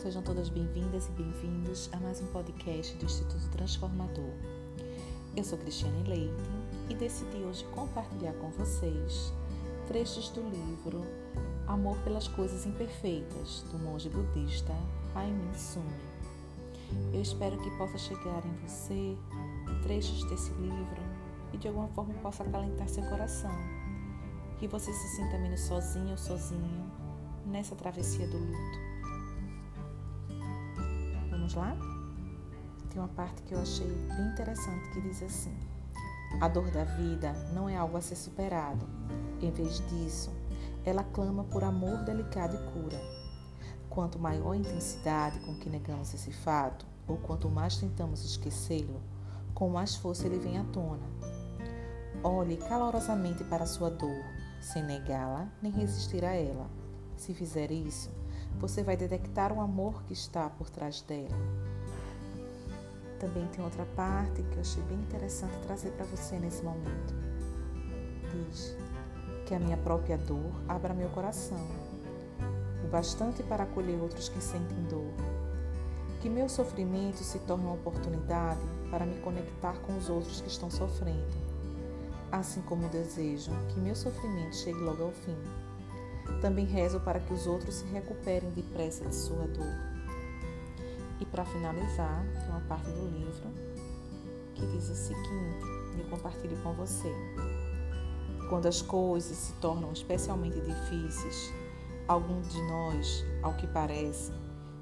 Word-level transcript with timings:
todas 0.00 0.48
bem-vindas 0.48 1.08
e 1.08 1.10
bem-vindos 1.10 1.90
a 1.92 1.98
mais 1.98 2.22
um 2.22 2.26
podcast 2.28 2.96
do 2.96 3.04
Instituto 3.04 3.50
Transformador. 3.50 4.32
Eu 5.36 5.44
sou 5.44 5.58
Cristiane 5.58 6.08
Leite 6.08 6.50
e 6.88 6.94
decidi 6.94 7.36
hoje 7.36 7.64
compartilhar 7.74 8.32
com 8.34 8.48
vocês 8.48 9.30
trechos 9.86 10.30
do 10.30 10.40
livro 10.40 11.04
Amor 11.66 11.98
pelas 11.98 12.26
Coisas 12.28 12.64
Imperfeitas, 12.64 13.62
do 13.70 13.78
monge 13.78 14.08
budista 14.08 14.72
Haimin 15.14 15.52
Sumi. 15.54 15.84
Eu 17.12 17.20
espero 17.20 17.58
que 17.58 17.70
possa 17.76 17.98
chegar 17.98 18.42
em 18.46 18.66
você 18.66 19.16
trechos 19.82 20.24
desse 20.30 20.50
livro 20.52 21.02
e 21.52 21.58
de 21.58 21.68
alguma 21.68 21.88
forma 21.88 22.14
possa 22.14 22.42
acalentar 22.42 22.88
seu 22.88 23.04
coração, 23.04 23.54
que 24.58 24.66
você 24.66 24.90
se 24.92 25.16
sinta 25.16 25.38
menos 25.38 25.60
sozinho 25.60 26.12
ou 26.12 26.18
sozinho 26.18 26.90
nessa 27.44 27.76
travessia 27.76 28.26
do 28.26 28.38
luto. 28.38 28.89
Vamos 31.50 31.54
lá? 31.54 31.76
Tem 32.90 33.00
uma 33.00 33.08
parte 33.08 33.42
que 33.42 33.54
eu 33.54 33.60
achei 33.60 33.86
bem 33.86 34.28
interessante 34.28 34.88
que 34.90 35.00
diz 35.00 35.20
assim: 35.22 35.56
A 36.40 36.46
dor 36.46 36.70
da 36.70 36.84
vida 36.84 37.32
não 37.52 37.68
é 37.68 37.76
algo 37.76 37.96
a 37.96 38.00
ser 38.00 38.14
superado. 38.14 38.86
Em 39.40 39.50
vez 39.50 39.82
disso, 39.88 40.30
ela 40.84 41.02
clama 41.02 41.42
por 41.44 41.64
amor 41.64 42.04
delicado 42.04 42.54
e 42.54 42.72
cura. 42.72 43.00
Quanto 43.88 44.18
maior 44.18 44.52
a 44.52 44.56
intensidade 44.56 45.40
com 45.40 45.56
que 45.56 45.68
negamos 45.68 46.14
esse 46.14 46.30
fato, 46.30 46.86
ou 47.08 47.16
quanto 47.16 47.48
mais 47.48 47.76
tentamos 47.76 48.24
esquecê-lo, 48.24 49.00
com 49.52 49.68
mais 49.70 49.96
força 49.96 50.26
ele 50.26 50.38
vem 50.38 50.58
à 50.58 50.64
tona. 50.64 51.08
Olhe 52.22 52.58
calorosamente 52.58 53.42
para 53.42 53.66
sua 53.66 53.90
dor, 53.90 54.24
sem 54.60 54.84
negá-la 54.84 55.48
nem 55.60 55.72
resistir 55.72 56.24
a 56.24 56.32
ela. 56.32 56.70
Se 57.16 57.34
fizer 57.34 57.72
isso, 57.72 58.08
você 58.58 58.82
vai 58.82 58.96
detectar 58.96 59.52
o 59.52 59.60
amor 59.60 60.02
que 60.04 60.12
está 60.12 60.50
por 60.50 60.68
trás 60.68 61.00
dela. 61.02 61.36
Também 63.18 63.46
tem 63.48 63.62
outra 63.62 63.84
parte 63.94 64.42
que 64.42 64.56
eu 64.56 64.60
achei 64.60 64.82
bem 64.84 64.98
interessante 64.98 65.54
trazer 65.66 65.90
para 65.90 66.06
você 66.06 66.38
nesse 66.38 66.62
momento. 66.62 67.14
Diz 68.32 68.74
que 69.46 69.54
a 69.54 69.58
minha 69.58 69.76
própria 69.76 70.16
dor 70.16 70.52
abra 70.66 70.94
meu 70.94 71.10
coração, 71.10 71.66
o 72.84 72.88
bastante 72.88 73.42
para 73.42 73.64
acolher 73.64 74.00
outros 74.00 74.28
que 74.28 74.40
sentem 74.40 74.82
dor. 74.84 75.12
Que 76.22 76.30
meu 76.30 76.48
sofrimento 76.48 77.18
se 77.18 77.38
torne 77.40 77.64
uma 77.64 77.74
oportunidade 77.74 78.60
para 78.90 79.04
me 79.04 79.18
conectar 79.20 79.78
com 79.80 79.96
os 79.96 80.08
outros 80.08 80.40
que 80.40 80.48
estão 80.48 80.70
sofrendo, 80.70 81.36
assim 82.32 82.62
como 82.62 82.88
desejo 82.88 83.50
que 83.68 83.80
meu 83.80 83.94
sofrimento 83.94 84.56
chegue 84.56 84.80
logo 84.80 85.02
ao 85.02 85.12
fim. 85.12 85.36
Também 86.40 86.64
rezo 86.64 87.00
para 87.00 87.20
que 87.20 87.32
os 87.32 87.46
outros 87.46 87.76
se 87.76 87.84
recuperem 87.86 88.50
depressa 88.50 89.04
de 89.04 89.14
sua 89.14 89.46
dor. 89.46 89.90
E 91.20 91.26
para 91.26 91.44
finalizar, 91.44 92.24
tem 92.32 92.48
uma 92.48 92.60
parte 92.60 92.90
do 92.90 93.06
livro 93.06 93.50
que 94.54 94.66
diz 94.66 94.88
o 94.88 94.94
seguinte, 94.94 95.66
e 95.96 96.00
eu 96.00 96.06
compartilho 96.08 96.56
com 96.62 96.72
você. 96.74 97.12
Quando 98.48 98.66
as 98.66 98.82
coisas 98.82 99.36
se 99.36 99.52
tornam 99.54 99.92
especialmente 99.92 100.60
difíceis, 100.60 101.52
alguns 102.08 102.52
de 102.52 102.60
nós, 102.62 103.24
ao 103.42 103.54
que 103.54 103.66
parece, 103.66 104.32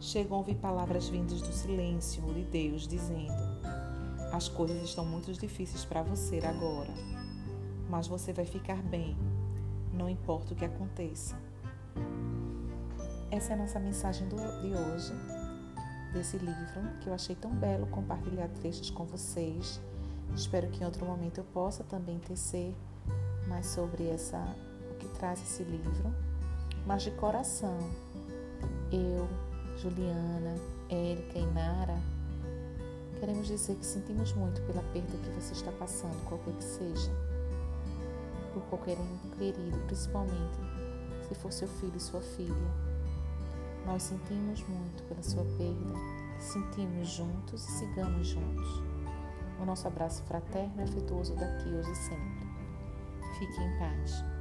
chegam 0.00 0.36
a 0.36 0.38
ouvir 0.38 0.56
palavras 0.56 1.08
vindas 1.08 1.42
do 1.42 1.52
silêncio 1.52 2.24
ou 2.24 2.32
de 2.32 2.44
Deus 2.44 2.86
dizendo: 2.88 3.34
As 4.32 4.48
coisas 4.48 4.82
estão 4.82 5.04
muito 5.04 5.32
difíceis 5.32 5.84
para 5.84 6.02
você 6.02 6.38
agora, 6.38 6.92
mas 7.90 8.06
você 8.06 8.32
vai 8.32 8.46
ficar 8.46 8.82
bem 8.82 9.16
não 9.92 10.08
importa 10.08 10.52
o 10.52 10.56
que 10.56 10.64
aconteça. 10.64 11.36
Essa 13.30 13.52
é 13.52 13.54
a 13.54 13.58
nossa 13.58 13.78
mensagem 13.78 14.26
do, 14.28 14.36
de 14.36 14.74
hoje, 14.74 15.12
desse 16.12 16.38
livro, 16.38 16.80
que 17.00 17.08
eu 17.08 17.14
achei 17.14 17.36
tão 17.36 17.50
belo 17.50 17.86
compartilhar 17.88 18.48
trechos 18.48 18.90
com 18.90 19.04
vocês. 19.04 19.80
Espero 20.34 20.68
que 20.68 20.82
em 20.82 20.86
outro 20.86 21.04
momento 21.04 21.38
eu 21.38 21.44
possa 21.44 21.84
também 21.84 22.18
tecer 22.18 22.74
mais 23.46 23.66
sobre 23.66 24.08
essa, 24.08 24.38
o 24.90 24.94
que 24.94 25.08
traz 25.18 25.42
esse 25.42 25.62
livro. 25.62 26.12
Mas 26.86 27.02
de 27.02 27.10
coração, 27.12 27.78
eu, 28.90 29.28
Juliana, 29.76 30.54
Érica 30.88 31.38
e 31.38 31.46
Nara, 31.46 31.98
queremos 33.20 33.46
dizer 33.46 33.76
que 33.76 33.84
sentimos 33.84 34.32
muito 34.32 34.62
pela 34.62 34.82
perda 34.92 35.18
que 35.18 35.30
você 35.30 35.52
está 35.52 35.72
passando, 35.72 36.24
qualquer 36.24 36.54
que 36.54 36.64
seja 36.64 37.10
por 38.60 38.70
qualquer 38.70 38.98
ente 38.98 39.28
querido, 39.36 39.78
principalmente 39.86 40.58
se 41.26 41.34
for 41.34 41.52
seu 41.52 41.68
filho 41.68 41.96
e 41.96 42.00
sua 42.00 42.20
filha. 42.20 42.88
Nós 43.86 44.02
sentimos 44.02 44.62
muito 44.68 45.02
pela 45.04 45.22
sua 45.22 45.44
perda, 45.44 45.94
sentimos 46.38 47.08
juntos 47.08 47.66
e 47.68 47.72
sigamos 47.72 48.26
juntos. 48.28 48.82
O 49.60 49.64
nosso 49.64 49.86
abraço 49.86 50.22
fraterno 50.24 50.74
e 50.78 50.82
afetuoso 50.82 51.34
daqui 51.34 51.68
hoje 51.68 51.90
e 51.90 51.96
sempre. 51.96 52.48
Fique 53.38 53.60
em 53.60 53.78
paz. 53.78 54.37